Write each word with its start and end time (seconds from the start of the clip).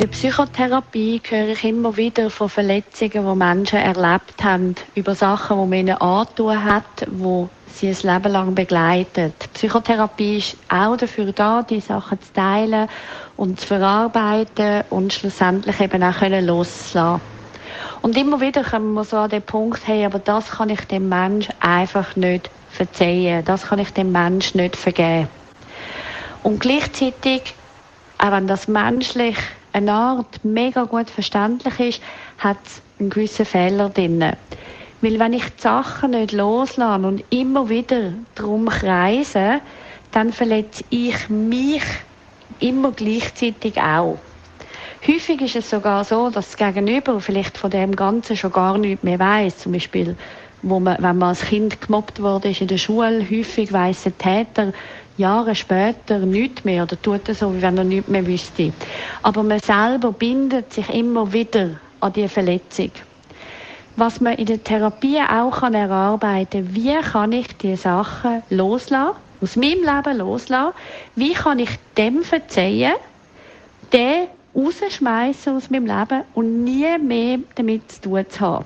der 0.00 0.06
Psychotherapie 0.06 1.20
höre 1.28 1.48
ich 1.48 1.62
immer 1.62 1.94
wieder 1.94 2.30
von 2.30 2.48
Verletzungen, 2.48 3.10
die 3.12 3.36
Menschen 3.36 3.78
erlebt 3.80 4.42
haben, 4.42 4.74
über 4.94 5.14
Sachen, 5.14 5.58
die 5.58 5.68
man 5.68 5.78
ihnen 5.78 5.96
angetan 5.98 6.64
hat, 6.64 7.06
die 7.06 7.46
sie 7.66 7.88
ein 7.88 8.14
Leben 8.14 8.32
lang 8.32 8.54
begleitet. 8.54 9.34
Psychotherapie 9.52 10.38
ist 10.38 10.56
auch 10.70 10.96
dafür 10.96 11.32
da, 11.32 11.62
die 11.62 11.80
Sachen 11.80 12.18
zu 12.18 12.32
teilen 12.32 12.88
und 13.36 13.60
zu 13.60 13.66
verarbeiten 13.66 14.84
und 14.88 15.12
schlussendlich 15.12 15.78
eben 15.80 16.02
auch 16.02 16.22
loslassen. 16.22 17.20
Und 18.00 18.16
immer 18.16 18.40
wieder 18.40 18.64
kommen 18.64 18.94
wir 18.94 19.04
so 19.04 19.18
an 19.18 19.28
den 19.28 19.42
Punkt, 19.42 19.86
hey, 19.86 20.06
aber 20.06 20.18
das 20.18 20.48
kann 20.50 20.70
ich 20.70 20.80
dem 20.86 21.10
Menschen 21.10 21.52
einfach 21.60 22.16
nicht 22.16 22.50
verzeihen. 22.70 23.44
Das 23.44 23.66
kann 23.66 23.78
ich 23.78 23.90
dem 23.90 24.12
Menschen 24.12 24.62
nicht 24.62 24.76
vergeben. 24.76 25.28
Und 26.42 26.60
gleichzeitig, 26.60 27.54
auch 28.16 28.32
wenn 28.32 28.46
das 28.46 28.66
menschlich 28.66 29.36
eine 29.72 29.92
Art 29.92 30.44
mega 30.44 30.84
gut 30.84 31.10
verständlich 31.10 31.80
ist, 31.80 32.02
hat 32.38 32.58
es 32.64 32.82
einen 32.98 33.10
gewissen 33.10 33.46
Fehler 33.46 33.88
drin. 33.90 34.24
Weil 35.00 35.18
wenn 35.18 35.32
ich 35.32 35.44
die 35.44 35.62
Sachen 35.62 36.10
nicht 36.10 36.32
loslasse 36.32 37.06
und 37.06 37.24
immer 37.30 37.68
wieder 37.68 38.12
darum 38.34 38.68
kreise, 38.68 39.60
dann 40.12 40.32
verletze 40.32 40.84
ich 40.90 41.28
mich 41.28 41.82
immer 42.58 42.92
gleichzeitig 42.92 43.80
auch. 43.80 44.18
Häufig 45.06 45.40
ist 45.40 45.56
es 45.56 45.70
sogar 45.70 46.04
so, 46.04 46.28
dass 46.28 46.54
das 46.54 46.56
Gegenüber 46.58 47.20
vielleicht 47.20 47.56
von 47.56 47.70
dem 47.70 47.96
Ganzen 47.96 48.36
schon 48.36 48.52
gar 48.52 48.76
nichts 48.76 49.02
mehr 49.02 49.18
weiß. 49.18 49.58
Zum 49.58 49.72
Beispiel, 49.72 50.14
wo 50.62 50.80
man, 50.80 50.96
wenn 50.98 51.18
man 51.18 51.30
als 51.30 51.42
Kind 51.42 51.80
gemobbt 51.80 52.20
wurde 52.20 52.48
in 52.50 52.66
der 52.68 52.78
Schule, 52.78 53.26
häufig 53.30 53.72
weiss 53.72 54.02
der 54.02 54.16
Täter 54.18 54.72
Jahre 55.16 55.54
später 55.54 56.18
nichts 56.18 56.64
mehr 56.64 56.84
oder 56.84 57.00
tut 57.00 57.28
er 57.28 57.34
so, 57.34 57.54
wie 57.54 57.62
wenn 57.62 57.76
er 57.76 57.84
nichts 57.84 58.08
mehr 58.08 58.26
wüsste. 58.26 58.72
Aber 59.22 59.42
man 59.42 59.60
selber 59.60 60.12
bindet 60.12 60.72
sich 60.72 60.88
immer 60.88 61.32
wieder 61.32 61.70
an 62.00 62.12
die 62.12 62.26
Verletzung. 62.26 62.90
Was 63.96 64.20
man 64.20 64.34
in 64.34 64.46
der 64.46 64.64
Therapie 64.64 65.20
auch 65.20 65.60
kann 65.60 65.74
erarbeiten 65.74 66.64
kann, 66.64 66.74
wie 66.74 66.94
kann 67.00 67.32
ich 67.32 67.54
die 67.58 67.76
Sachen 67.76 68.42
loslassen, 68.48 69.16
aus 69.42 69.56
meinem 69.56 69.84
Leben 69.84 70.18
loslassen, 70.18 70.74
wie 71.16 71.34
kann 71.34 71.58
ich 71.58 71.70
dem 71.98 72.22
verzeihen, 72.22 72.94
den 73.92 74.28
rausschmeißen 74.54 75.56
aus 75.56 75.70
meinem 75.70 75.86
Leben 75.86 76.22
und 76.34 76.64
nie 76.64 76.98
mehr 76.98 77.38
damit 77.56 77.90
zu 77.92 78.00
tun 78.00 78.24
zu 78.28 78.40
haben. 78.40 78.64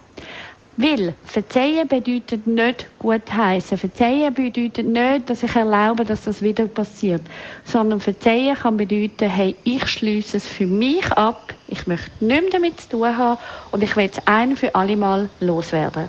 Weil 0.76 1.14
Verzeihen 1.24 1.86
bedeutet 1.86 2.46
nicht 2.48 2.88
gut 2.98 3.32
heißen. 3.32 3.78
Verzeihen 3.78 4.34
bedeutet 4.34 4.86
nicht, 4.86 5.30
dass 5.30 5.44
ich 5.44 5.54
erlaube, 5.54 6.04
dass 6.04 6.24
das 6.24 6.42
wieder 6.42 6.66
passiert. 6.66 7.22
Sondern 7.64 8.00
Verzeihen 8.00 8.56
kann 8.56 8.76
bedeuten, 8.76 9.28
hey, 9.28 9.54
ich 9.62 9.86
schließe 9.86 10.38
es 10.38 10.46
für 10.48 10.66
mich 10.66 11.06
ab, 11.12 11.54
ich 11.68 11.86
möchte 11.86 12.24
nichts 12.24 12.50
damit 12.50 12.80
zu 12.80 12.88
tun 12.88 13.16
haben 13.16 13.38
und 13.70 13.82
ich 13.84 13.94
will 13.94 14.10
es 14.10 14.26
ein 14.26 14.56
für 14.56 14.74
alle 14.74 14.96
Mal 14.96 15.28
loswerden. 15.40 16.08